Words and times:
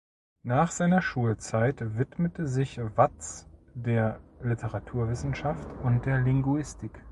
Nach 0.41 0.71
seiner 0.71 1.03
Schulzeit 1.03 1.75
widmete 1.95 2.47
sich 2.47 2.79
Watts 2.95 3.47
der 3.75 4.19
Literaturwissenschaft 4.41 5.69
und 5.83 6.07
der 6.07 6.21
Linguistik. 6.21 7.03